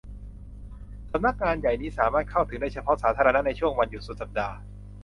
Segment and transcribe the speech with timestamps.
[1.11, 4.55] สำนักงานใหญ่นี้สามารถเข้าถึงได้เฉพาะสาธารณะในช่วงวันหยุดสุดสัปดาห์